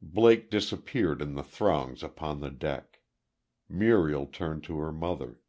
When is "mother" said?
4.90-5.42